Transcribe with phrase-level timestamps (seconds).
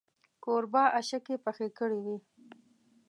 [0.43, 2.17] کوربه اشکې پخې کړې وې.